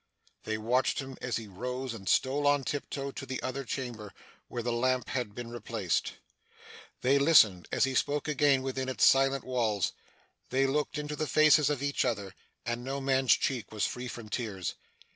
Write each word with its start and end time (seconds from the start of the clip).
They 0.45 0.57
watched 0.57 0.97
him 0.97 1.15
as 1.21 1.37
he 1.37 1.45
rose 1.47 1.93
and 1.93 2.09
stole 2.09 2.47
on 2.47 2.63
tiptoe 2.63 3.11
to 3.11 3.23
the 3.23 3.39
other 3.43 3.63
chamber 3.63 4.15
where 4.47 4.63
the 4.63 4.71
lamp 4.71 5.09
had 5.09 5.35
been 5.35 5.51
replaced. 5.51 6.13
They 7.01 7.19
listened 7.19 7.67
as 7.71 7.83
he 7.83 7.93
spoke 7.93 8.27
again 8.27 8.63
within 8.63 8.89
its 8.89 9.05
silent 9.05 9.43
walls. 9.43 9.93
They 10.49 10.65
looked 10.65 10.97
into 10.97 11.15
the 11.15 11.27
faces 11.27 11.69
of 11.69 11.83
each 11.83 12.03
other, 12.03 12.33
and 12.65 12.83
no 12.83 12.99
man's 12.99 13.33
cheek 13.33 13.71
was 13.71 13.85
free 13.85 14.07
from 14.07 14.27
tears. 14.27 14.73